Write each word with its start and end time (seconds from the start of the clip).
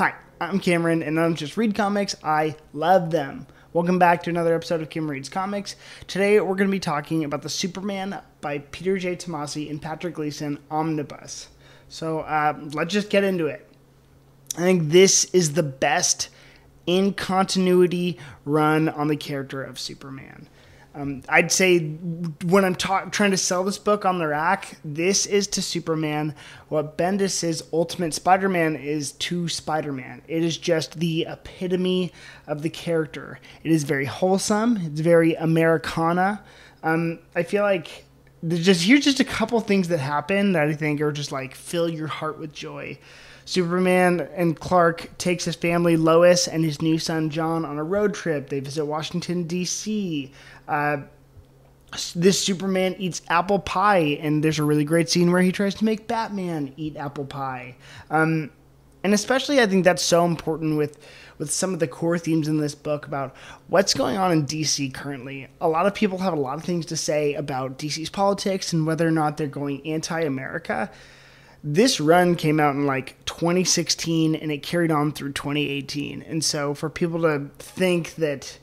Hi, 0.00 0.14
I'm 0.40 0.60
Cameron, 0.60 1.02
and 1.02 1.20
I 1.20 1.24
don't 1.24 1.34
just 1.34 1.58
read 1.58 1.74
comics, 1.74 2.16
I 2.24 2.56
love 2.72 3.10
them. 3.10 3.46
Welcome 3.74 3.98
back 3.98 4.22
to 4.22 4.30
another 4.30 4.54
episode 4.54 4.80
of 4.80 4.88
Kim 4.88 5.10
Reads 5.10 5.28
Comics. 5.28 5.76
Today 6.06 6.40
we're 6.40 6.54
going 6.54 6.70
to 6.70 6.72
be 6.72 6.80
talking 6.80 7.22
about 7.22 7.42
the 7.42 7.50
Superman 7.50 8.18
by 8.40 8.60
Peter 8.60 8.96
J. 8.96 9.14
Tomasi 9.14 9.68
and 9.68 9.82
Patrick 9.82 10.14
Gleason 10.14 10.58
omnibus. 10.70 11.50
So 11.90 12.20
uh, 12.20 12.58
let's 12.72 12.94
just 12.94 13.10
get 13.10 13.24
into 13.24 13.44
it. 13.44 13.68
I 14.56 14.60
think 14.60 14.88
this 14.88 15.26
is 15.34 15.52
the 15.52 15.62
best 15.62 16.30
in 16.86 17.12
continuity 17.12 18.18
run 18.46 18.88
on 18.88 19.08
the 19.08 19.16
character 19.16 19.62
of 19.62 19.78
Superman. 19.78 20.48
Um, 20.94 21.22
I'd 21.28 21.52
say 21.52 21.78
when 22.44 22.64
I'm 22.64 22.74
ta- 22.74 23.04
trying 23.10 23.30
to 23.30 23.36
sell 23.36 23.62
this 23.62 23.78
book 23.78 24.04
on 24.04 24.18
the 24.18 24.26
rack, 24.26 24.78
this 24.84 25.24
is 25.24 25.46
to 25.48 25.62
Superman 25.62 26.34
what 26.68 26.98
Bendis' 26.98 27.62
Ultimate 27.72 28.12
Spider 28.12 28.48
Man 28.48 28.74
is 28.74 29.12
to 29.12 29.48
Spider 29.48 29.92
Man. 29.92 30.22
It 30.26 30.42
is 30.42 30.56
just 30.58 30.98
the 30.98 31.26
epitome 31.28 32.12
of 32.48 32.62
the 32.62 32.70
character. 32.70 33.38
It 33.62 33.70
is 33.70 33.84
very 33.84 34.06
wholesome, 34.06 34.78
it's 34.78 35.00
very 35.00 35.34
Americana. 35.34 36.42
Um, 36.82 37.20
I 37.36 37.44
feel 37.44 37.62
like 37.62 38.04
just 38.48 38.84
here's 38.84 39.04
just 39.04 39.20
a 39.20 39.24
couple 39.24 39.60
things 39.60 39.88
that 39.88 39.98
happen 39.98 40.52
that 40.52 40.68
I 40.68 40.72
think 40.74 41.00
are 41.00 41.12
just 41.12 41.32
like 41.32 41.54
fill 41.54 41.88
your 41.88 42.08
heart 42.08 42.38
with 42.38 42.52
joy. 42.52 42.98
Superman 43.44 44.28
and 44.34 44.58
Clark 44.58 45.18
takes 45.18 45.44
his 45.44 45.56
family 45.56 45.96
Lois 45.96 46.46
and 46.46 46.64
his 46.64 46.80
new 46.80 46.98
son 46.98 47.30
John 47.30 47.64
on 47.64 47.78
a 47.78 47.84
road 47.84 48.14
trip. 48.14 48.48
They 48.48 48.60
visit 48.60 48.84
Washington 48.84 49.44
D.C. 49.44 50.30
Uh, 50.68 50.98
this 52.14 52.40
Superman 52.40 52.94
eats 52.98 53.22
apple 53.28 53.58
pie, 53.58 54.18
and 54.20 54.44
there's 54.44 54.60
a 54.60 54.64
really 54.64 54.84
great 54.84 55.10
scene 55.10 55.32
where 55.32 55.42
he 55.42 55.50
tries 55.50 55.74
to 55.76 55.84
make 55.84 56.06
Batman 56.06 56.72
eat 56.76 56.96
apple 56.96 57.24
pie. 57.24 57.74
Um, 58.10 58.50
and 59.02 59.14
especially, 59.14 59.60
I 59.60 59.66
think 59.66 59.84
that's 59.84 60.02
so 60.02 60.24
important 60.24 60.76
with 60.76 60.98
with 61.40 61.50
some 61.50 61.72
of 61.72 61.80
the 61.80 61.88
core 61.88 62.18
themes 62.18 62.48
in 62.48 62.58
this 62.58 62.74
book 62.74 63.06
about 63.06 63.34
what's 63.66 63.94
going 63.94 64.18
on 64.18 64.30
in 64.30 64.44
DC 64.44 64.92
currently. 64.92 65.48
A 65.58 65.68
lot 65.68 65.86
of 65.86 65.94
people 65.94 66.18
have 66.18 66.34
a 66.34 66.40
lot 66.40 66.58
of 66.58 66.64
things 66.64 66.84
to 66.86 66.98
say 66.98 67.32
about 67.32 67.78
DC's 67.78 68.10
politics 68.10 68.74
and 68.74 68.86
whether 68.86 69.08
or 69.08 69.10
not 69.10 69.38
they're 69.38 69.46
going 69.46 69.84
anti-America. 69.86 70.90
This 71.64 71.98
run 71.98 72.36
came 72.36 72.60
out 72.60 72.74
in 72.74 72.84
like 72.84 73.24
2016 73.24 74.34
and 74.34 74.52
it 74.52 74.62
carried 74.62 74.90
on 74.90 75.12
through 75.12 75.32
2018. 75.32 76.20
And 76.22 76.44
so 76.44 76.74
for 76.74 76.90
people 76.90 77.22
to 77.22 77.48
think 77.58 78.16
that 78.16 78.58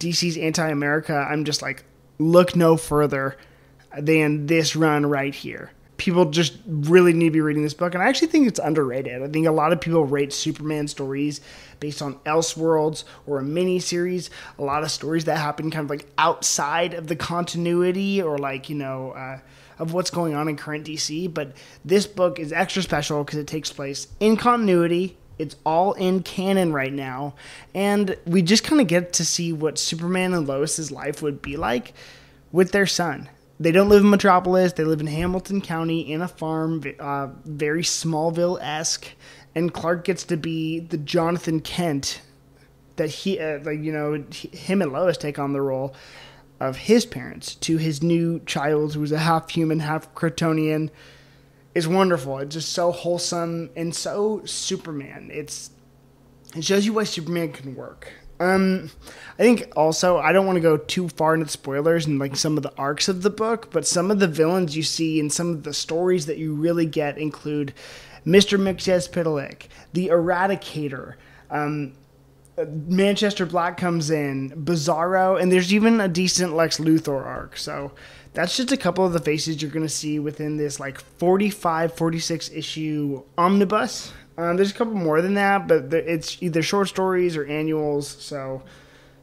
DC's 0.00 0.36
anti 0.36 0.68
America, 0.68 1.14
I'm 1.14 1.44
just 1.44 1.62
like, 1.62 1.84
look 2.18 2.56
no 2.56 2.76
further 2.76 3.36
than 3.96 4.46
this 4.46 4.74
run 4.74 5.06
right 5.06 5.34
here. 5.34 5.70
People 5.98 6.30
just 6.30 6.54
really 6.66 7.12
need 7.12 7.26
to 7.26 7.30
be 7.32 7.40
reading 7.40 7.62
this 7.62 7.74
book, 7.74 7.94
and 7.94 8.02
I 8.02 8.08
actually 8.08 8.28
think 8.28 8.48
it's 8.48 8.58
underrated. 8.58 9.22
I 9.22 9.28
think 9.28 9.46
a 9.46 9.52
lot 9.52 9.72
of 9.72 9.80
people 9.80 10.04
rate 10.04 10.32
Superman 10.32 10.88
stories 10.88 11.40
based 11.80 12.00
on 12.00 12.14
Elseworlds 12.20 13.04
or 13.26 13.38
a 13.38 13.42
mini 13.42 13.78
series. 13.78 14.30
A 14.58 14.62
lot 14.64 14.82
of 14.82 14.90
stories 14.90 15.26
that 15.26 15.36
happen 15.36 15.70
kind 15.70 15.84
of 15.84 15.90
like 15.90 16.06
outside 16.16 16.94
of 16.94 17.08
the 17.08 17.16
continuity 17.16 18.22
or 18.22 18.38
like 18.38 18.70
you 18.70 18.76
know 18.76 19.10
uh, 19.10 19.40
of 19.78 19.92
what's 19.92 20.10
going 20.10 20.34
on 20.34 20.48
in 20.48 20.56
current 20.56 20.86
DC. 20.86 21.32
But 21.32 21.52
this 21.84 22.06
book 22.06 22.38
is 22.38 22.52
extra 22.52 22.82
special 22.82 23.22
because 23.24 23.38
it 23.38 23.46
takes 23.46 23.72
place 23.72 24.08
in 24.20 24.36
continuity 24.36 25.18
it's 25.38 25.56
all 25.64 25.92
in 25.92 26.22
canon 26.22 26.72
right 26.72 26.92
now, 26.92 27.34
and 27.74 28.16
we 28.26 28.42
just 28.42 28.64
kind 28.64 28.80
of 28.80 28.88
get 28.88 29.12
to 29.14 29.24
see 29.24 29.52
what 29.52 29.78
Superman 29.78 30.34
and 30.34 30.46
Lois's 30.46 30.90
life 30.90 31.22
would 31.22 31.40
be 31.40 31.56
like 31.56 31.94
with 32.50 32.72
their 32.72 32.86
son. 32.86 33.28
They 33.60 33.72
don't 33.72 33.88
live 33.88 34.02
in 34.02 34.10
Metropolis; 34.10 34.74
they 34.74 34.84
live 34.84 35.00
in 35.00 35.08
Hamilton 35.08 35.60
County 35.60 36.12
in 36.12 36.22
a 36.22 36.28
farm, 36.28 36.82
uh, 36.98 37.28
very 37.44 37.82
Smallville 37.82 38.58
esque. 38.60 39.12
And 39.54 39.72
Clark 39.72 40.04
gets 40.04 40.24
to 40.24 40.36
be 40.36 40.78
the 40.78 40.98
Jonathan 40.98 41.60
Kent 41.60 42.20
that 42.96 43.10
he, 43.10 43.40
uh, 43.40 43.58
like 43.62 43.80
you 43.80 43.92
know, 43.92 44.24
him 44.32 44.82
and 44.82 44.92
Lois 44.92 45.16
take 45.16 45.38
on 45.38 45.52
the 45.52 45.60
role 45.60 45.94
of 46.60 46.76
his 46.76 47.06
parents 47.06 47.54
to 47.56 47.76
his 47.76 48.02
new 48.02 48.40
child, 48.40 48.94
who's 48.94 49.12
a 49.12 49.18
half 49.18 49.50
human, 49.50 49.80
half 49.80 50.12
Kryptonian 50.14 50.90
is 51.74 51.88
wonderful. 51.88 52.38
It's 52.38 52.54
just 52.54 52.72
so 52.72 52.92
wholesome 52.92 53.70
and 53.76 53.94
so 53.94 54.42
Superman. 54.44 55.30
It's 55.32 55.70
it 56.56 56.64
shows 56.64 56.86
you 56.86 56.92
why 56.94 57.04
Superman 57.04 57.52
can 57.52 57.74
work. 57.74 58.12
Um, 58.40 58.90
I 59.38 59.42
think 59.42 59.72
also 59.76 60.18
I 60.18 60.32
don't 60.32 60.46
want 60.46 60.56
to 60.56 60.60
go 60.60 60.76
too 60.76 61.08
far 61.08 61.34
into 61.34 61.46
the 61.46 61.50
spoilers 61.50 62.06
and 62.06 62.18
like 62.18 62.36
some 62.36 62.56
of 62.56 62.62
the 62.62 62.74
arcs 62.76 63.08
of 63.08 63.22
the 63.22 63.30
book, 63.30 63.70
but 63.72 63.86
some 63.86 64.10
of 64.10 64.20
the 64.20 64.28
villains 64.28 64.76
you 64.76 64.82
see 64.82 65.18
and 65.18 65.32
some 65.32 65.50
of 65.50 65.62
the 65.64 65.74
stories 65.74 66.26
that 66.26 66.38
you 66.38 66.54
really 66.54 66.86
get 66.86 67.18
include 67.18 67.74
Mr. 68.26 68.58
Mxyzptlk, 68.58 69.68
the 69.92 70.08
Eradicator. 70.08 71.14
Um, 71.50 71.94
Manchester 72.66 73.46
Black 73.46 73.76
comes 73.76 74.10
in, 74.10 74.50
Bizarro, 74.50 75.40
and 75.40 75.50
there's 75.50 75.72
even 75.72 76.00
a 76.00 76.08
decent 76.08 76.54
Lex 76.54 76.78
Luthor 76.78 77.24
arc. 77.24 77.56
So 77.56 77.92
that's 78.34 78.56
just 78.56 78.72
a 78.72 78.76
couple 78.76 79.06
of 79.06 79.12
the 79.12 79.20
faces 79.20 79.62
you're 79.62 79.70
going 79.70 79.86
to 79.86 79.88
see 79.88 80.18
within 80.18 80.56
this 80.56 80.80
like 80.80 81.00
45, 81.00 81.94
46 81.94 82.50
issue 82.50 83.22
omnibus. 83.36 84.12
Um, 84.38 84.56
there's 84.56 84.70
a 84.70 84.74
couple 84.74 84.94
more 84.94 85.20
than 85.20 85.34
that, 85.34 85.66
but 85.66 85.92
it's 85.92 86.40
either 86.40 86.62
short 86.62 86.88
stories 86.88 87.36
or 87.36 87.44
annuals. 87.44 88.06
So 88.06 88.62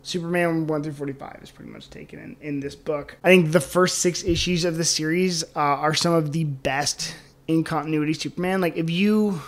Superman 0.03 0.67
1 0.67 0.83
through 0.83 0.91
45 0.91 1.39
is 1.41 1.51
pretty 1.51 1.71
much 1.71 1.89
taken 1.89 2.19
in, 2.19 2.35
in 2.41 2.59
this 2.59 2.75
book. 2.75 3.17
I 3.23 3.29
think 3.29 3.53
the 3.53 3.61
first 3.61 3.99
six 3.99 4.25
issues 4.25 4.65
of 4.65 4.75
the 4.75 4.83
series 4.83 5.43
uh, 5.55 5.59
are 5.59 5.93
some 5.93 6.13
of 6.13 6.33
the 6.33 6.43
best 6.43 7.15
in 7.47 7.63
continuity 7.63 8.13
Superman. 8.13 8.59
Like, 8.59 8.75
if 8.75 8.89
you 8.89 9.41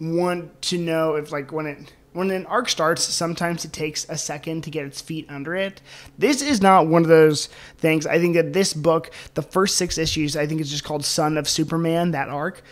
want 0.00 0.60
to 0.62 0.78
know 0.78 1.14
if, 1.14 1.30
like, 1.30 1.52
when 1.52 1.66
it 1.66 1.92
when 2.12 2.30
an 2.30 2.46
arc 2.46 2.70
starts, 2.70 3.02
sometimes 3.04 3.66
it 3.66 3.74
takes 3.74 4.08
a 4.08 4.16
second 4.16 4.64
to 4.64 4.70
get 4.70 4.86
its 4.86 5.02
feet 5.02 5.26
under 5.28 5.54
it. 5.54 5.82
This 6.16 6.40
is 6.40 6.62
not 6.62 6.86
one 6.86 7.02
of 7.02 7.08
those 7.08 7.50
things. 7.76 8.06
I 8.06 8.18
think 8.18 8.34
that 8.36 8.54
this 8.54 8.72
book, 8.72 9.10
the 9.34 9.42
first 9.42 9.76
six 9.76 9.98
issues, 9.98 10.34
I 10.34 10.46
think 10.46 10.62
it's 10.62 10.70
just 10.70 10.82
called 10.82 11.04
Son 11.04 11.36
of 11.36 11.46
Superman, 11.46 12.12
that 12.12 12.30
arc, 12.30 12.62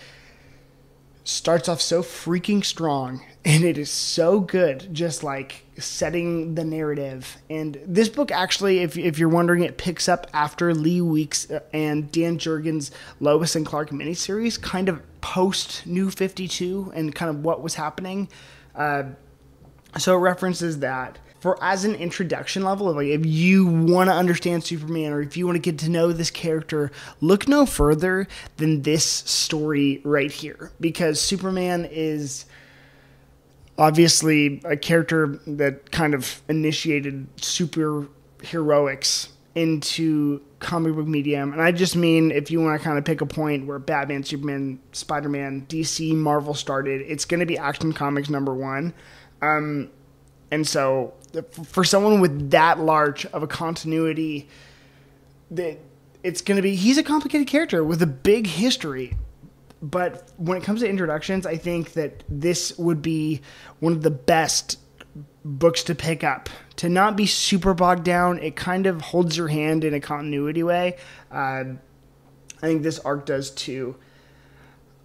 starts 1.24 1.68
off 1.68 1.80
so 1.80 2.02
freaking 2.02 2.64
strong. 2.64 3.24
And 3.46 3.64
it 3.64 3.76
is 3.76 3.90
so 3.90 4.40
good, 4.40 4.88
just 4.92 5.22
like 5.22 5.66
setting 5.78 6.54
the 6.54 6.64
narrative. 6.64 7.36
And 7.50 7.78
this 7.84 8.08
book, 8.08 8.30
actually, 8.30 8.78
if, 8.78 8.96
if 8.96 9.18
you're 9.18 9.28
wondering, 9.28 9.62
it 9.62 9.76
picks 9.76 10.08
up 10.08 10.26
after 10.32 10.72
Lee 10.72 11.02
Weeks 11.02 11.50
uh, 11.50 11.60
and 11.72 12.10
Dan 12.10 12.38
Jurgens' 12.38 12.90
Lois 13.20 13.54
and 13.54 13.66
Clark 13.66 13.90
miniseries, 13.90 14.60
kind 14.60 14.88
of 14.88 15.02
post 15.20 15.86
New 15.86 16.10
52 16.10 16.92
and 16.94 17.14
kind 17.14 17.30
of 17.30 17.44
what 17.44 17.62
was 17.62 17.74
happening. 17.74 18.28
Uh, 18.74 19.04
so 19.98 20.14
it 20.14 20.18
references 20.18 20.78
that 20.78 21.18
for 21.44 21.62
as 21.62 21.84
an 21.84 21.94
introduction 21.96 22.62
level 22.62 22.90
like 22.94 23.06
if 23.06 23.26
you 23.26 23.66
want 23.66 24.08
to 24.08 24.14
understand 24.14 24.64
superman 24.64 25.12
or 25.12 25.20
if 25.20 25.36
you 25.36 25.44
want 25.44 25.56
to 25.56 25.60
get 25.60 25.78
to 25.78 25.90
know 25.90 26.10
this 26.10 26.30
character 26.30 26.90
look 27.20 27.46
no 27.46 27.66
further 27.66 28.26
than 28.56 28.80
this 28.80 29.04
story 29.04 30.00
right 30.04 30.32
here. 30.32 30.72
Because 30.80 31.20
superman 31.20 31.86
is 31.90 32.46
obviously 33.76 34.62
a 34.64 34.74
character 34.74 35.38
that 35.46 35.90
kind 35.92 36.14
of 36.14 36.40
initiated 36.48 37.28
super 37.36 38.08
heroics 38.42 39.28
into 39.54 40.40
comic 40.60 40.94
book 40.94 41.06
medium. 41.06 41.52
And 41.52 41.60
i 41.60 41.72
just 41.72 41.94
mean 41.94 42.30
if 42.30 42.50
you 42.50 42.62
want 42.62 42.80
to 42.80 42.82
kind 42.82 42.96
of 42.96 43.04
pick 43.04 43.20
a 43.20 43.26
point 43.26 43.66
where 43.66 43.78
batman 43.78 44.24
superman 44.24 44.80
spider-man 44.92 45.66
dc 45.68 46.14
marvel 46.16 46.54
started 46.54 47.02
it's 47.02 47.26
going 47.26 47.40
to 47.40 47.46
be 47.46 47.58
action 47.58 47.92
comics 47.92 48.30
number 48.30 48.54
one. 48.54 48.94
Um, 49.42 49.90
and 50.54 50.64
so 50.68 51.12
for 51.64 51.82
someone 51.82 52.20
with 52.20 52.52
that 52.52 52.78
large 52.78 53.26
of 53.26 53.42
a 53.42 53.48
continuity, 53.48 54.48
that 55.50 55.80
it's 56.22 56.42
going 56.42 56.54
to 56.56 56.62
be 56.62 56.76
he's 56.76 56.96
a 56.96 57.02
complicated 57.02 57.48
character 57.48 57.82
with 57.82 58.00
a 58.02 58.06
big 58.06 58.46
history. 58.46 59.16
But 59.82 60.30
when 60.36 60.56
it 60.56 60.62
comes 60.62 60.80
to 60.80 60.88
introductions, 60.88 61.44
I 61.44 61.56
think 61.56 61.94
that 61.94 62.22
this 62.28 62.78
would 62.78 63.02
be 63.02 63.40
one 63.80 63.92
of 63.92 64.02
the 64.02 64.12
best 64.12 64.78
books 65.44 65.82
to 65.84 65.94
pick 65.96 66.22
up. 66.22 66.48
To 66.76 66.88
not 66.88 67.16
be 67.16 67.26
super 67.26 67.74
bogged 67.74 68.04
down, 68.04 68.38
it 68.38 68.54
kind 68.54 68.86
of 68.86 69.00
holds 69.00 69.36
your 69.36 69.48
hand 69.48 69.82
in 69.82 69.92
a 69.92 70.00
continuity 70.00 70.62
way. 70.62 70.98
Uh, 71.32 71.64
I 72.62 72.66
think 72.66 72.84
this 72.84 73.00
arc 73.00 73.26
does 73.26 73.50
too. 73.50 73.96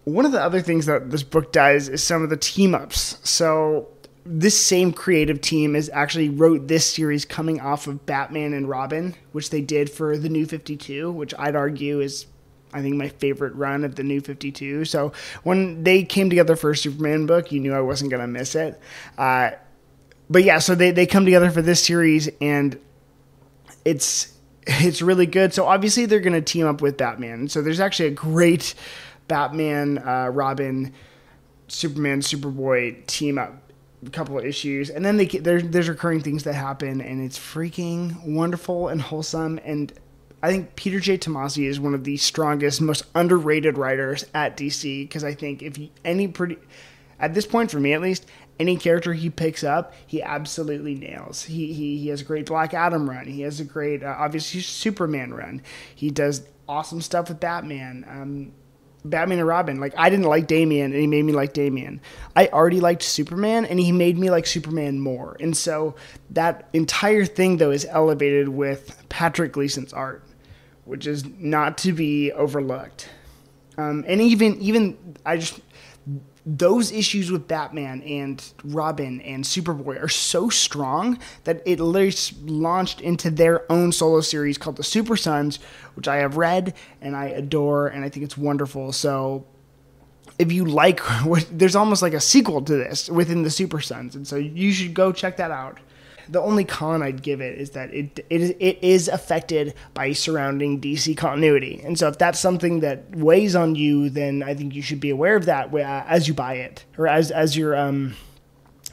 One 0.04 0.26
of 0.26 0.32
the 0.32 0.42
other 0.42 0.62
things 0.62 0.86
that 0.86 1.10
this 1.10 1.24
book 1.24 1.52
does 1.52 1.90
is 1.90 2.04
some 2.04 2.22
of 2.24 2.30
the 2.30 2.38
team 2.38 2.76
ups. 2.76 3.18
So 3.28 3.90
this 4.32 4.56
same 4.56 4.94
creative 4.94 5.42
team 5.42 5.76
is 5.76 5.90
actually 5.92 6.30
wrote 6.30 6.68
this 6.68 6.86
series 6.86 7.26
coming 7.26 7.60
off 7.60 7.88
of 7.88 8.06
Batman 8.06 8.54
and 8.54 8.70
Robin, 8.70 9.16
which 9.32 9.50
they 9.50 9.60
did 9.60 9.90
for 9.90 10.20
the 10.20 10.30
New 10.30 10.46
52, 10.46 11.12
which 11.12 11.34
I'd 11.40 11.56
argue 11.56 12.00
is 12.00 12.28
I 12.72 12.84
think 12.84 12.96
my 12.96 13.10
favorite 13.10 13.56
run 13.56 13.84
of 13.84 13.96
the 13.96 14.04
New 14.04 14.22
52. 14.22 14.86
So 14.86 15.14
when 15.42 15.84
they 15.84 16.04
came 16.04 16.30
together 16.30 16.56
for 16.56 16.70
a 16.70 16.78
Superman 16.78 17.26
book, 17.26 17.52
you 17.52 17.60
knew 17.60 17.74
I 17.74 17.82
wasn't 17.82 18.12
going 18.12 18.22
to 18.22 18.28
miss 18.28 18.54
it. 18.54 18.80
Uh, 19.18 19.50
but 20.30 20.44
yeah, 20.44 20.60
so 20.60 20.76
they, 20.76 20.92
they 20.92 21.08
come 21.08 21.26
together 21.26 21.50
for 21.50 21.64
this 21.64 21.84
series 21.84 22.30
and 22.40 22.80
it's 23.84 24.32
it's 24.68 25.02
really 25.02 25.26
good. 25.26 25.56
So 25.56 25.66
obviously 25.66 26.06
they're 26.06 26.20
going 26.20 26.34
to 26.34 26.42
team 26.42 26.68
up 26.68 26.84
with 26.84 26.98
Batman. 26.98 27.48
So 27.48 27.64
there's 27.64 27.80
actually 27.80 28.10
a 28.10 28.12
great 28.12 28.76
Batman 29.28 29.98
uh, 29.98 30.30
Robin 30.32 30.94
Superman 31.68 32.22
Superboy 32.22 33.08
team 33.08 33.40
up 33.40 33.69
couple 34.10 34.38
of 34.38 34.46
issues, 34.46 34.90
and 34.90 35.04
then 35.04 35.18
they 35.18 35.26
there's 35.26 35.64
there's 35.64 35.90
recurring 35.90 36.22
things 36.22 36.44
that 36.44 36.54
happen, 36.54 37.02
and 37.02 37.22
it's 37.22 37.38
freaking 37.38 38.24
wonderful 38.26 38.88
and 38.88 39.02
wholesome. 39.02 39.60
And 39.64 39.92
I 40.42 40.52
think 40.52 40.76
Peter 40.76 41.00
J. 41.00 41.18
Tomasi 41.18 41.68
is 41.68 41.80
one 41.80 41.94
of 41.94 42.04
the 42.04 42.18
strongest, 42.18 42.82
most 42.82 43.04
underrated 43.14 43.78
writers 43.78 44.26
at 44.34 44.56
DC 44.56 45.04
because 45.04 45.24
I 45.24 45.34
think 45.34 45.62
if 45.62 45.78
any 46.06 46.28
pretty 46.28 46.58
at 47.20 47.34
this 47.34 47.46
point 47.46 47.70
for 47.72 47.80
me 47.80 47.94
at 47.94 48.02
least 48.02 48.26
any 48.58 48.78
character 48.78 49.14
he 49.14 49.30
picks 49.30 49.64
up 49.64 49.94
he 50.08 50.22
absolutely 50.22 50.96
nails. 50.96 51.44
He 51.44 51.74
he, 51.74 51.98
he 51.98 52.08
has 52.08 52.22
a 52.22 52.26
great 52.26 52.46
black 52.46 52.74
adam 52.74 53.10
run. 53.10 53.26
He 53.26 53.42
has 53.42 53.60
a 53.60 53.66
great 53.66 54.04
uh, 54.04 54.16
obviously 54.18 54.62
superman 54.62 55.34
run. 55.34 55.62
He 55.94 56.10
does 56.10 56.44
awesome 56.70 57.02
stuff 57.02 57.28
with 57.28 57.40
batman. 57.40 58.06
Um, 58.08 58.52
Batman 59.06 59.40
and 59.40 59.48
Robin. 59.48 59.80
Like 59.80 59.94
I 59.98 60.10
didn't 60.10 60.26
like 60.26 60.48
Damian, 60.48 60.92
and 60.92 61.02
he 61.02 61.08
made 61.08 61.24
me 61.24 61.34
like 61.34 61.54
Damian. 61.54 62.02
I 62.36 62.48
already 62.48 62.80
liked 62.80 63.04
Superman, 63.04 63.66
and 63.66 63.80
he 63.80 63.92
made 63.92 64.18
me 64.18 64.30
like 64.30 64.46
Superman 64.46 65.00
more. 65.00 65.38
And 65.40 65.56
so 65.56 65.96
that 66.32 66.70
entire 66.74 67.26
thing 67.26 67.58
though 67.58 67.72
is 67.72 67.86
elevated 67.86 68.50
with 68.50 69.04
Patrick 69.10 69.54
Gleason's 69.54 69.94
art, 69.94 70.24
which 70.86 71.08
is 71.08 71.26
not 71.26 71.78
to 71.80 71.94
be 71.94 72.32
overlooked. 72.32 73.10
Um, 73.78 74.04
and 74.08 74.20
even 74.22 74.60
even 74.60 75.16
I 75.26 75.38
just 75.38 75.62
those 76.46 76.92
issues 76.92 77.32
with 77.32 77.48
Batman 77.48 78.02
and 78.04 78.54
Robin 78.64 79.22
and 79.22 79.44
Superboy 79.44 80.02
are 80.02 80.10
so 80.10 80.50
strong 80.50 81.20
that 81.44 81.62
it 81.66 81.80
literally 81.80 82.16
launched 82.44 83.02
into 83.02 83.30
their 83.30 83.70
own 83.72 83.92
solo 83.92 84.22
series 84.22 84.58
called 84.58 84.78
the 84.78 84.84
Super 84.84 85.16
Sons, 85.16 85.58
which 85.96 86.08
I 86.08 86.18
have 86.18 86.38
read 86.38 86.74
and 87.02 87.16
I 87.16 87.26
adore 87.26 87.88
and 87.88 88.04
I 88.04 88.10
think 88.10 88.24
it's 88.24 88.38
wonderful. 88.38 88.92
So 88.92 89.46
if 90.38 90.52
you 90.52 90.66
like 90.66 91.02
there's 91.52 91.76
almost 91.76 92.02
like 92.02 92.14
a 92.14 92.22
sequel 92.22 92.62
to 92.62 92.74
this 92.74 93.10
within 93.10 93.44
the 93.44 93.50
Super 93.50 93.82
Sons, 93.82 94.16
and 94.16 94.28
so 94.28 94.38
you 94.38 94.72
should 94.72 94.94
go 94.94 95.12
check 95.12 95.38
that 95.38 95.52
out 95.52 95.80
the 96.32 96.42
only 96.42 96.64
con 96.64 97.02
I'd 97.02 97.22
give 97.22 97.42
it 97.42 97.58
is 97.58 97.72
that 97.72 97.94
it 97.94 98.26
it 98.30 98.42
is, 98.42 98.50
it 98.60 98.80
is 98.82 99.08
affected 99.08 99.74
by 99.94 100.14
surrounding 100.14 100.80
DC 100.80 101.18
continuity, 101.18 101.82
and 101.84 101.98
so 101.98 102.08
if 102.08 102.18
that's 102.18 102.40
something 102.40 102.82
that 102.82 103.16
weighs 103.16 103.56
on 103.56 103.76
you, 103.76 104.10
then 104.10 104.44
I 104.44 104.54
think 104.54 104.76
you 104.76 104.82
should 104.82 105.00
be 105.00 105.10
aware 105.10 105.36
of 105.36 105.46
that 105.46 105.74
uh, 105.74 106.04
as 106.08 106.28
you 106.28 106.34
buy 106.34 106.56
it 106.56 106.86
or 106.98 107.08
as 107.08 107.32
as 107.32 107.58
you're 107.58 107.76
um, 107.76 108.16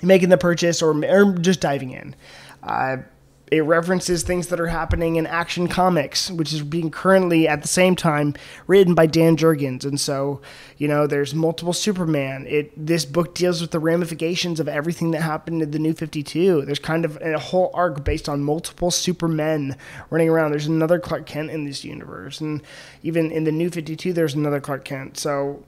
making 0.02 0.28
the 0.28 0.38
purchase 0.38 0.82
or 0.82 0.92
or 1.04 1.32
just 1.34 1.60
diving 1.60 1.90
in. 1.90 2.14
Uh, 2.62 2.98
it 3.52 3.60
references 3.60 4.22
things 4.22 4.48
that 4.48 4.58
are 4.58 4.66
happening 4.66 5.16
in 5.16 5.26
Action 5.26 5.69
Comics, 5.69 6.31
which 6.31 6.52
is 6.52 6.62
being 6.62 6.90
currently 6.90 7.46
at 7.46 7.62
the 7.62 7.69
same 7.69 7.94
time 7.94 8.34
written 8.66 8.94
by 8.94 9.06
Dan 9.06 9.37
Jurgens. 9.37 9.84
And 9.84 10.00
so, 10.00 10.40
you 10.78 10.88
know, 10.88 11.06
there's 11.06 11.32
multiple 11.32 11.72
Superman. 11.72 12.46
It 12.48 12.72
this 12.76 13.04
book 13.04 13.34
deals 13.34 13.60
with 13.60 13.70
the 13.70 13.78
ramifications 13.78 14.58
of 14.58 14.66
everything 14.66 15.12
that 15.12 15.22
happened 15.22 15.62
in 15.62 15.70
the 15.70 15.78
New 15.78 15.94
52. 15.94 16.62
There's 16.62 16.81
kind 16.81 17.04
of 17.04 17.19
a 17.22 17.38
whole 17.38 17.70
arc 17.72 18.04
based 18.04 18.28
on 18.28 18.43
multiple 18.43 18.90
Supermen 18.90 19.76
running 20.10 20.28
around. 20.28 20.50
There's 20.50 20.66
another 20.66 20.98
Clark 20.98 21.26
Kent 21.26 21.50
in 21.50 21.64
this 21.64 21.84
universe, 21.84 22.40
and 22.40 22.62
even 23.04 23.31
in 23.31 23.44
the 23.44 23.52
New 23.52 23.70
52, 23.70 24.12
there's 24.12 24.34
another 24.34 24.60
Clark 24.60 24.84
Kent. 24.84 25.19
So 25.19 25.62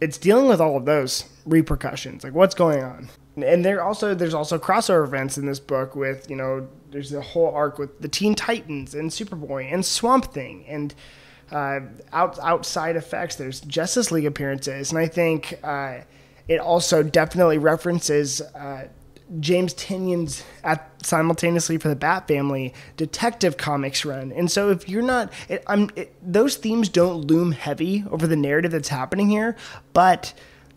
it's 0.00 0.18
dealing 0.18 0.46
with 0.46 0.60
all 0.60 0.76
of 0.76 0.84
those 0.84 1.24
repercussions. 1.44 2.22
Like 2.22 2.34
what's 2.34 2.54
going 2.54 2.84
on? 2.84 3.08
And 3.36 3.64
there 3.64 3.82
also 3.82 4.14
there's 4.14 4.34
also 4.34 4.58
crossover 4.58 5.04
events 5.04 5.38
in 5.38 5.46
this 5.46 5.58
book 5.58 5.96
with 5.96 6.28
you 6.30 6.36
know 6.36 6.68
there's 6.90 7.12
a 7.12 7.20
whole 7.20 7.52
arc 7.54 7.78
with 7.78 8.00
the 8.00 8.08
Teen 8.08 8.34
Titans 8.34 8.94
and 8.94 9.10
Superboy 9.10 9.72
and 9.72 9.84
Swamp 9.84 10.32
Thing 10.32 10.64
and 10.68 10.94
uh, 11.50 11.80
out, 12.12 12.38
outside 12.38 12.96
effects. 12.96 13.36
There's 13.36 13.60
Justice 13.60 14.12
League 14.12 14.26
appearances, 14.26 14.90
and 14.90 14.98
I 14.98 15.06
think 15.06 15.58
uh, 15.62 15.98
it 16.48 16.60
also 16.60 17.02
definitely 17.02 17.58
references 17.58 18.40
uh, 18.40 18.88
James 19.40 19.74
Tynion's 19.74 20.44
at 20.62 20.90
simultaneously 21.04 21.78
for 21.78 21.88
the 21.88 21.96
Bat 21.96 22.28
Family 22.28 22.74
Detective 22.96 23.56
Comics 23.56 24.04
run. 24.04 24.32
And 24.32 24.50
so 24.50 24.70
if 24.70 24.88
you're 24.88 25.02
not, 25.02 25.32
it, 25.48 25.64
it, 25.96 26.14
those 26.22 26.56
themes 26.56 26.88
don't 26.88 27.22
loom 27.22 27.52
heavy 27.52 28.04
over 28.10 28.26
the 28.26 28.36
narrative 28.36 28.70
that's 28.70 28.88
happening 28.88 29.28
here, 29.28 29.56
but 29.92 30.34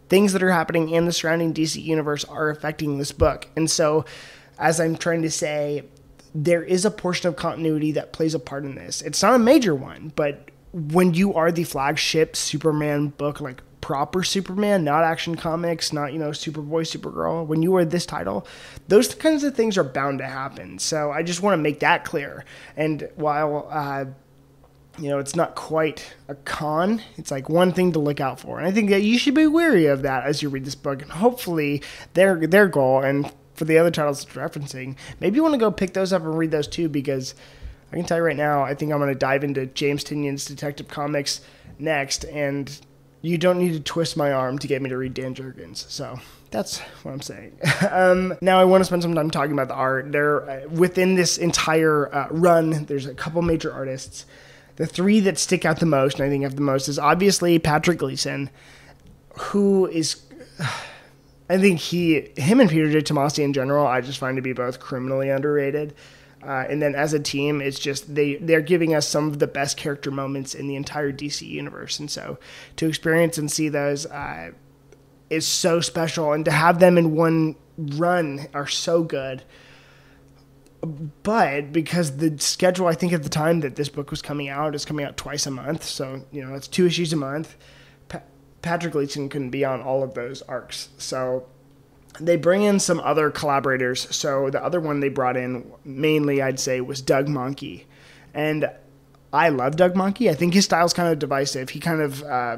things 0.10 0.34
that 0.34 0.44
are 0.44 0.52
happening 0.52 0.90
in 0.90 1.06
the 1.06 1.12
surrounding 1.12 1.54
DC 1.54 1.82
universe 1.82 2.24
are 2.26 2.50
affecting 2.50 2.98
this 2.98 3.12
book. 3.12 3.48
And 3.56 3.70
so, 3.70 4.06
as 4.60 4.80
I'm 4.80 4.98
trying 4.98 5.22
to 5.22 5.32
say, 5.32 5.84
there 6.34 6.64
is 6.64 6.86
a 6.86 6.92
portion 6.92 7.28
of 7.28 7.36
continuity 7.36 7.92
that 7.94 8.14
plays 8.14 8.34
a 8.34 8.40
part 8.40 8.64
in 8.64 8.76
this. 8.76 9.02
It's 9.02 9.22
not 9.22 9.36
a 9.36 9.40
major 9.40 9.76
one, 9.76 10.12
but 10.16 10.50
when 10.72 11.14
you 11.14 11.34
are 11.34 11.52
the 11.52 11.64
flagship 11.64 12.36
Superman 12.36 13.08
book, 13.10 13.42
like 13.42 13.62
proper 13.82 14.24
Superman, 14.24 14.84
not 14.84 15.04
Action 15.04 15.36
Comics, 15.36 15.94
not, 15.94 16.14
you 16.14 16.20
know, 16.20 16.32
Superboy, 16.32 16.84
Supergirl, 16.84 17.46
when 17.46 17.62
you 17.62 17.76
are 17.78 17.86
this 17.86 18.06
title, 18.06 18.46
those 18.88 19.16
kinds 19.16 19.44
of 19.44 19.56
things 19.56 19.78
are 19.78 19.84
bound 19.84 20.20
to 20.20 20.26
happen. 20.26 20.78
So 20.78 21.12
I 21.12 21.24
just 21.24 21.42
want 21.42 21.54
to 21.54 21.62
make 21.62 21.80
that 21.80 22.04
clear. 22.04 22.44
And 22.76 23.10
while, 23.16 23.68
uh, 23.72 24.06
you 24.98 25.10
know, 25.10 25.20
it's 25.20 25.36
not 25.36 25.56
quite 25.56 26.16
a 26.28 26.36
con. 26.36 27.02
It's 27.18 27.32
like 27.32 27.50
one 27.50 27.72
thing 27.72 27.92
to 27.94 28.00
look 28.00 28.20
out 28.20 28.40
for. 28.40 28.58
And 28.58 28.68
I 28.68 28.72
think 28.72 28.90
that 28.90 29.04
you 29.04 29.18
should 29.18 29.36
be 29.36 29.48
wary 29.48 29.86
of 29.86 30.02
that 30.02 30.26
as 30.26 30.42
you 30.42 30.50
read 30.50 30.66
this 30.66 30.76
book. 30.76 31.02
And 31.02 31.12
hopefully 31.12 31.82
their 32.14 32.36
their 32.48 32.68
goal 32.68 33.02
and 33.02 33.32
for 33.54 33.66
the 33.66 33.78
other 33.78 33.92
titles 33.92 34.24
it's 34.24 34.34
referencing, 34.34 34.96
maybe 35.20 35.36
you 35.36 35.44
want 35.44 35.54
to 35.54 35.60
go 35.60 35.72
pick 35.72 35.94
those 35.94 36.14
up 36.14 36.24
and 36.24 36.38
read 36.38 36.52
those 36.52 36.68
too 36.68 36.90
because 36.90 37.36
I 37.92 37.96
can 37.96 38.06
tell 38.06 38.18
you 38.18 38.24
right 38.24 38.36
now, 38.36 38.64
I 38.64 38.74
think 38.74 38.92
I'm 38.92 39.00
going 39.00 39.14
to 39.14 39.18
dive 39.18 39.44
into 39.44 39.66
James 39.66 40.04
Tynion's 40.04 40.46
Detective 40.46 40.88
Comics 40.88 41.42
next 41.80 42.24
and 42.26 42.80
you 43.22 43.38
don't 43.38 43.58
need 43.58 43.74
to 43.74 43.80
twist 43.80 44.16
my 44.16 44.32
arm 44.32 44.60
to 44.60 44.68
get 44.68 44.82
me 44.82 44.90
to 44.90 44.98
read 44.98 45.14
Dan 45.14 45.34
Jurgens. 45.34 45.90
So 45.90 46.20
that's 46.52 46.80
what 47.04 47.12
I'm 47.12 47.22
saying. 47.22 47.60
um, 47.90 48.38
now 48.42 48.60
I 48.60 48.64
want 48.64 48.82
to 48.82 48.86
spend 48.86 49.02
some 49.02 49.16
time 49.16 49.32
talking 49.32 49.54
about 49.54 49.68
the 49.68 49.74
art. 49.74 50.12
There, 50.12 50.50
uh, 50.50 50.68
within 50.70 51.16
this 51.16 51.38
entire 51.38 52.14
uh, 52.14 52.28
run, 52.30 52.86
there's 52.86 53.06
a 53.06 53.14
couple 53.14 53.42
major 53.42 53.72
artists 53.72 54.26
the 54.78 54.86
three 54.86 55.20
that 55.22 55.38
stick 55.38 55.66
out 55.66 55.80
the 55.80 55.86
most, 55.86 56.20
and 56.20 56.28
I 56.28 56.30
think 56.30 56.44
have 56.44 56.56
the 56.56 56.62
most, 56.62 56.88
is 56.88 56.98
obviously 56.98 57.60
Patrick 57.60 58.00
Gleason, 58.00 58.50
who 59.38 59.88
is. 59.88 60.24
I 61.50 61.58
think 61.58 61.80
he, 61.80 62.28
him, 62.36 62.60
and 62.60 62.70
Peter 62.70 62.92
J. 62.92 63.00
Tomasi 63.00 63.42
in 63.42 63.54
general, 63.54 63.88
I 63.88 64.02
just 64.02 64.20
find 64.20 64.36
to 64.36 64.42
be 64.42 64.52
both 64.52 64.82
criminally 64.82 65.30
underrated. 65.30 65.96
Uh, 66.46 66.66
and 66.70 66.82
then 66.82 66.94
as 66.94 67.14
a 67.14 67.20
team, 67.22 67.62
it's 67.62 67.80
just 67.80 68.14
they 68.14 68.36
they're 68.36 68.62
giving 68.62 68.94
us 68.94 69.08
some 69.08 69.28
of 69.28 69.40
the 69.40 69.48
best 69.48 69.78
character 69.78 70.12
moments 70.12 70.54
in 70.54 70.68
the 70.68 70.76
entire 70.76 71.12
DC 71.12 71.48
universe, 71.48 72.00
and 72.00 72.12
so 72.12 72.38
to 72.76 72.88
experience 72.88 73.38
and 73.38 73.52
see 73.52 73.70
those 73.70 74.06
uh, 74.08 74.52
is 75.30 75.48
so 75.48 75.80
special, 75.80 76.34
and 76.34 76.46
to 76.46 76.52
have 76.52 76.80
them 76.80 76.98
in 76.98 77.16
one 77.16 77.56
run 77.78 78.48
are 78.54 78.68
so 78.68 79.04
good 79.04 79.44
but 80.82 81.72
because 81.72 82.18
the 82.18 82.38
schedule, 82.40 82.88
I 82.88 82.94
think 82.94 83.14
at 83.14 83.24
the 83.24 83.30
time 83.30 83.62
that 83.62 83.76
this 83.76 83.90
book 83.90 84.12
was 84.12 84.22
coming 84.22 84.48
out, 84.50 84.76
is 84.76 84.86
coming 84.86 85.06
out 85.06 85.18
twice 85.18 85.46
a 85.46 85.52
month, 85.52 85.84
so 85.84 86.24
you 86.32 86.44
know 86.46 86.54
it's 86.56 86.68
two 86.68 86.86
issues 86.86 87.12
a 87.14 87.16
month. 87.16 87.56
Pa- 88.10 88.22
Patrick 88.62 88.94
Gleason 88.94 89.30
couldn't 89.30 89.50
be 89.50 89.66
on 89.66 89.82
all 89.82 90.04
of 90.04 90.14
those 90.14 90.42
arcs, 90.44 90.90
so 90.98 91.46
they 92.20 92.36
bring 92.36 92.64
in 92.64 92.80
some 92.80 93.00
other 93.00 93.30
collaborators. 93.32 94.14
So 94.16 94.50
the 94.50 94.64
other 94.64 94.80
one 94.80 95.00
they 95.00 95.10
brought 95.10 95.38
in 95.38 95.72
mainly, 95.84 96.42
I'd 96.42 96.60
say, 96.60 96.82
was 96.82 97.02
Doug 97.02 97.28
Mahnke. 97.28 97.84
and 98.34 98.70
I 99.34 99.50
love 99.50 99.76
Doug 99.76 99.94
Mahnke. 99.94 100.30
I 100.30 100.34
think 100.34 100.54
his 100.54 100.64
style's 100.66 100.94
kind 100.94 101.12
of 101.12 101.20
divisive. 101.20 101.70
He 101.70 101.80
kind 101.82 102.02
of 102.02 102.24
uh, 102.24 102.58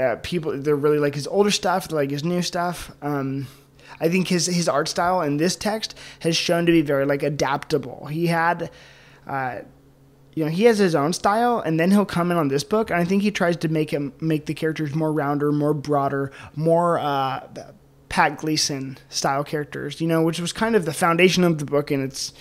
uh, 0.00 0.16
people 0.22 0.58
they're 0.60 0.74
really 0.74 0.98
like 0.98 1.14
his 1.14 1.26
older 1.28 1.52
stuff, 1.52 1.92
like 1.92 2.10
his 2.10 2.24
new 2.24 2.42
stuff. 2.42 2.90
Um, 3.00 3.46
I 4.00 4.08
think 4.08 4.28
his 4.28 4.46
his 4.46 4.68
art 4.68 4.88
style 4.88 5.22
in 5.22 5.36
this 5.36 5.56
text 5.56 5.96
has 6.20 6.36
shown 6.36 6.66
to 6.66 6.72
be 6.72 6.82
very 6.82 7.06
like 7.06 7.22
adaptable. 7.22 8.06
He 8.06 8.26
had. 8.26 8.70
Uh, 9.26 9.60
you 10.34 10.44
know 10.44 10.50
he 10.50 10.64
has 10.64 10.78
his 10.78 10.94
own 10.94 11.12
style 11.12 11.60
and 11.60 11.78
then 11.78 11.90
he'll 11.90 12.04
come 12.04 12.30
in 12.30 12.36
on 12.36 12.48
this 12.48 12.64
book 12.64 12.90
and 12.90 13.00
i 13.00 13.04
think 13.04 13.22
he 13.22 13.30
tries 13.30 13.56
to 13.56 13.68
make 13.68 13.90
him 13.90 14.12
make 14.20 14.46
the 14.46 14.54
characters 14.54 14.94
more 14.94 15.12
rounder 15.12 15.52
more 15.52 15.72
broader 15.72 16.32
more 16.56 16.98
uh, 16.98 17.46
pat 18.08 18.36
gleason 18.36 18.98
style 19.08 19.44
characters 19.44 20.00
you 20.00 20.08
know 20.08 20.22
which 20.22 20.40
was 20.40 20.52
kind 20.52 20.74
of 20.74 20.84
the 20.84 20.92
foundation 20.92 21.44
of 21.44 21.58
the 21.58 21.64
book 21.64 21.90
and 21.90 22.02
its 22.02 22.32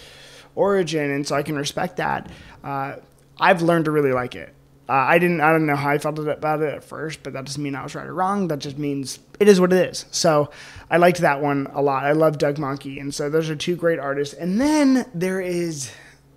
origin 0.55 1.11
and 1.11 1.27
so 1.27 1.35
i 1.35 1.43
can 1.43 1.55
respect 1.55 1.97
that 1.97 2.29
uh, 2.63 2.95
i've 3.39 3.61
learned 3.61 3.85
to 3.85 3.91
really 3.91 4.11
like 4.11 4.35
it 4.35 4.53
uh, 4.89 4.91
I 4.91 5.17
didn't. 5.17 5.39
I 5.39 5.51
don't 5.51 5.65
know 5.65 5.77
how 5.77 5.89
I 5.89 5.97
felt 5.97 6.19
about 6.19 6.61
it 6.61 6.73
at 6.73 6.83
first, 6.83 7.23
but 7.23 7.33
that 7.33 7.45
doesn't 7.45 7.61
mean 7.63 7.73
I 7.73 7.83
was 7.83 7.95
right 7.95 8.05
or 8.05 8.13
wrong. 8.13 8.49
That 8.49 8.59
just 8.59 8.77
means 8.77 9.19
it 9.39 9.47
is 9.47 9.59
what 9.61 9.71
it 9.71 9.89
is. 9.89 10.05
So 10.11 10.49
I 10.89 10.97
liked 10.97 11.19
that 11.19 11.41
one 11.41 11.67
a 11.71 11.81
lot. 11.81 12.03
I 12.03 12.11
love 12.11 12.37
Doug 12.37 12.57
Mahnke, 12.57 12.99
and 12.99 13.13
so 13.13 13.29
those 13.29 13.49
are 13.49 13.55
two 13.55 13.77
great 13.77 13.97
artists. 13.97 14.33
And 14.33 14.59
then 14.59 15.05
there 15.13 15.39
is 15.39 15.89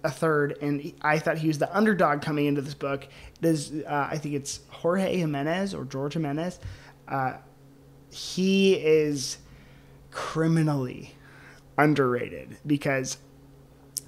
a 0.05 0.11
third, 0.11 0.59
and 0.63 0.93
I 1.03 1.19
thought 1.19 1.39
he 1.39 1.49
was 1.49 1.59
the 1.59 1.77
underdog 1.77 2.23
coming 2.23 2.47
into 2.47 2.63
this 2.63 2.75
book. 2.75 3.09
It 3.41 3.47
is 3.47 3.73
uh, 3.85 4.09
I 4.11 4.19
think 4.19 4.37
it's 4.37 4.61
Jorge 4.69 5.17
Jimenez 5.17 5.75
or 5.75 5.85
George 5.85 6.13
Jimenez. 6.13 6.61
Uh, 7.09 7.35
he 8.11 8.75
is 8.75 9.39
criminally 10.13 11.15
underrated 11.77 12.57
because 12.65 13.19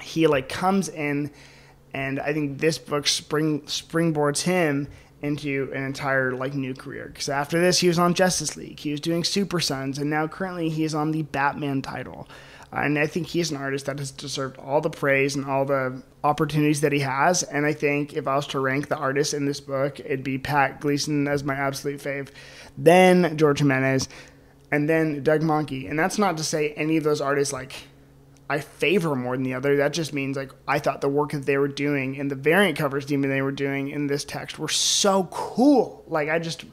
he 0.00 0.28
like 0.28 0.48
comes 0.48 0.88
in 0.88 1.30
and 1.94 2.20
I 2.20 2.32
think 2.32 2.58
this 2.58 2.78
book 2.78 3.06
spring 3.06 3.62
springboards 3.62 4.42
him 4.42 4.88
into 5.22 5.70
an 5.74 5.84
entire 5.84 6.32
like 6.32 6.54
new 6.54 6.74
career. 6.74 7.06
Because 7.12 7.28
after 7.28 7.60
this, 7.60 7.80
he 7.80 7.88
was 7.88 7.98
on 7.98 8.14
Justice 8.14 8.56
League, 8.56 8.78
he 8.80 8.90
was 8.90 9.00
doing 9.00 9.24
Super 9.24 9.60
Sons, 9.60 9.98
and 9.98 10.10
now 10.10 10.26
currently 10.26 10.68
he 10.68 10.84
is 10.84 10.94
on 10.94 11.10
the 11.10 11.22
Batman 11.22 11.82
title. 11.82 12.28
Uh, 12.72 12.80
and 12.80 12.98
I 12.98 13.06
think 13.06 13.26
he's 13.26 13.50
an 13.50 13.56
artist 13.56 13.86
that 13.86 13.98
has 13.98 14.10
deserved 14.10 14.58
all 14.58 14.80
the 14.80 14.90
praise 14.90 15.34
and 15.36 15.46
all 15.46 15.64
the 15.64 16.02
opportunities 16.22 16.82
that 16.82 16.92
he 16.92 17.00
has. 17.00 17.42
And 17.42 17.64
I 17.64 17.72
think 17.72 18.12
if 18.12 18.26
I 18.28 18.36
was 18.36 18.46
to 18.48 18.60
rank 18.60 18.88
the 18.88 18.96
artists 18.96 19.32
in 19.32 19.46
this 19.46 19.60
book, 19.60 20.00
it'd 20.00 20.22
be 20.22 20.38
Pat 20.38 20.80
Gleason 20.80 21.26
as 21.28 21.44
my 21.44 21.54
absolute 21.54 22.00
fave, 22.00 22.28
then 22.76 23.38
George 23.38 23.60
Jimenez, 23.60 24.08
and 24.70 24.88
then 24.88 25.22
Doug 25.22 25.40
Mahnke. 25.40 25.88
And 25.88 25.98
that's 25.98 26.18
not 26.18 26.36
to 26.36 26.44
say 26.44 26.72
any 26.72 26.98
of 26.98 27.04
those 27.04 27.22
artists 27.22 27.54
like 27.54 27.72
I 28.50 28.60
favor 28.60 29.14
more 29.14 29.36
than 29.36 29.44
the 29.44 29.54
other. 29.54 29.76
That 29.76 29.92
just 29.92 30.12
means 30.12 30.36
like 30.36 30.52
I 30.66 30.78
thought 30.78 31.00
the 31.00 31.08
work 31.08 31.32
that 31.32 31.44
they 31.44 31.58
were 31.58 31.68
doing 31.68 32.18
and 32.18 32.30
the 32.30 32.34
variant 32.34 32.78
covers 32.78 33.12
even 33.12 33.28
they 33.28 33.42
were 33.42 33.52
doing 33.52 33.88
in 33.88 34.06
this 34.06 34.24
text 34.24 34.58
were 34.58 34.68
so 34.68 35.24
cool. 35.30 36.04
Like 36.06 36.28
I 36.28 36.38
just 36.38 36.64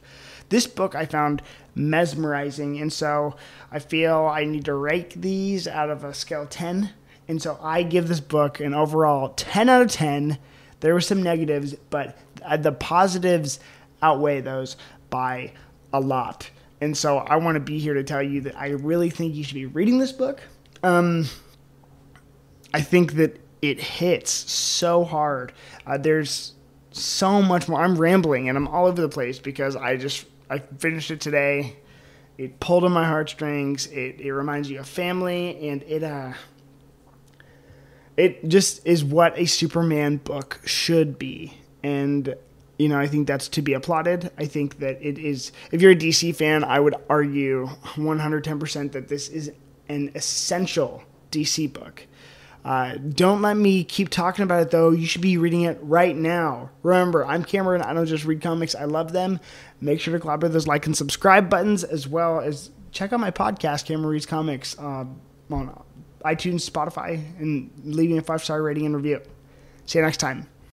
this 0.48 0.66
book 0.66 0.94
I 0.94 1.06
found 1.06 1.42
mesmerizing, 1.74 2.80
and 2.80 2.92
so 2.92 3.36
I 3.70 3.80
feel 3.80 4.24
I 4.24 4.44
need 4.44 4.64
to 4.66 4.74
rate 4.74 5.10
these 5.20 5.68
out 5.68 5.90
of 5.90 6.04
a 6.04 6.14
scale 6.14 6.46
ten. 6.46 6.92
And 7.28 7.42
so 7.42 7.58
I 7.60 7.82
give 7.82 8.08
this 8.08 8.20
book 8.20 8.60
an 8.60 8.72
overall 8.72 9.30
10 9.30 9.68
out 9.68 9.82
of 9.82 9.90
10. 9.90 10.38
There 10.80 10.94
were 10.94 11.00
some 11.00 11.22
negatives, 11.22 11.74
but 11.90 12.16
the 12.58 12.72
positives 12.72 13.58
outweigh 14.00 14.40
those 14.40 14.76
by 15.10 15.52
a 15.92 16.00
lot. 16.00 16.50
And 16.80 16.96
so 16.96 17.18
I 17.18 17.36
want 17.36 17.56
to 17.56 17.60
be 17.60 17.78
here 17.78 17.94
to 17.94 18.04
tell 18.04 18.22
you 18.22 18.42
that 18.42 18.56
I 18.56 18.68
really 18.68 19.10
think 19.10 19.34
you 19.34 19.42
should 19.42 19.54
be 19.54 19.66
reading 19.66 19.98
this 19.98 20.12
book. 20.12 20.40
Um, 20.82 21.26
I 22.76 22.82
think 22.82 23.14
that 23.14 23.40
it 23.62 23.80
hits 23.80 24.30
so 24.30 25.02
hard. 25.02 25.54
Uh, 25.86 25.96
there's 25.96 26.52
so 26.90 27.40
much 27.40 27.68
more. 27.68 27.80
I'm 27.80 27.96
rambling 27.96 28.50
and 28.50 28.58
I'm 28.58 28.68
all 28.68 28.84
over 28.84 29.00
the 29.00 29.08
place 29.08 29.38
because 29.38 29.74
I 29.76 29.96
just 29.96 30.26
I 30.50 30.58
finished 30.58 31.10
it 31.10 31.22
today. 31.22 31.78
It 32.36 32.60
pulled 32.60 32.84
on 32.84 32.92
my 32.92 33.06
heartstrings. 33.06 33.86
It 33.86 34.20
it 34.20 34.30
reminds 34.30 34.68
you 34.68 34.78
of 34.78 34.86
family 34.86 35.70
and 35.70 35.84
it 35.84 36.02
uh 36.02 36.34
it 38.18 38.46
just 38.46 38.86
is 38.86 39.02
what 39.02 39.38
a 39.38 39.46
Superman 39.46 40.18
book 40.18 40.60
should 40.66 41.18
be. 41.18 41.56
And 41.82 42.34
you 42.76 42.90
know, 42.90 42.98
I 42.98 43.06
think 43.06 43.26
that's 43.26 43.48
to 43.48 43.62
be 43.62 43.72
applauded. 43.72 44.30
I 44.36 44.44
think 44.44 44.80
that 44.80 44.98
it 45.00 45.16
is 45.16 45.50
if 45.72 45.80
you're 45.80 45.92
a 45.92 45.96
DC 45.96 46.36
fan, 46.36 46.62
I 46.62 46.78
would 46.78 46.96
argue 47.08 47.68
110% 47.94 48.92
that 48.92 49.08
this 49.08 49.30
is 49.30 49.50
an 49.88 50.10
essential 50.14 51.04
DC 51.30 51.72
book. 51.72 52.06
Uh, 52.66 52.96
don't 52.96 53.42
let 53.42 53.56
me 53.56 53.84
keep 53.84 54.08
talking 54.08 54.42
about 54.42 54.60
it 54.60 54.72
though. 54.72 54.90
You 54.90 55.06
should 55.06 55.20
be 55.20 55.38
reading 55.38 55.62
it 55.62 55.78
right 55.82 56.16
now. 56.16 56.70
Remember, 56.82 57.24
I'm 57.24 57.44
Cameron. 57.44 57.80
I 57.80 57.94
don't 57.94 58.06
just 58.06 58.24
read 58.24 58.42
comics, 58.42 58.74
I 58.74 58.86
love 58.86 59.12
them. 59.12 59.38
Make 59.80 60.00
sure 60.00 60.12
to 60.12 60.18
clap 60.18 60.42
with 60.42 60.52
those 60.52 60.66
like 60.66 60.84
and 60.84 60.96
subscribe 60.96 61.48
buttons 61.48 61.84
as 61.84 62.08
well 62.08 62.40
as 62.40 62.70
check 62.90 63.12
out 63.12 63.20
my 63.20 63.30
podcast, 63.30 63.86
Cameron 63.86 64.08
Reads 64.08 64.26
Comics, 64.26 64.76
uh, 64.80 65.04
on 65.48 65.84
iTunes, 66.24 66.68
Spotify, 66.68 67.22
and 67.38 67.70
leaving 67.84 68.18
a 68.18 68.22
five 68.22 68.42
star 68.42 68.60
rating 68.60 68.84
and 68.84 68.96
review. 68.96 69.20
See 69.84 70.00
you 70.00 70.04
next 70.04 70.16
time. 70.16 70.48